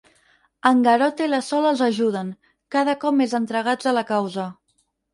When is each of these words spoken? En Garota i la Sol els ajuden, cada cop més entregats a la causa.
En 0.69 0.79
Garota 0.87 1.27
i 1.27 1.31
la 1.33 1.41
Sol 1.49 1.69
els 1.73 1.85
ajuden, 1.89 2.33
cada 2.79 2.99
cop 3.07 3.23
més 3.23 3.39
entregats 3.45 3.93
a 3.95 3.99
la 4.01 4.09
causa. 4.15 4.53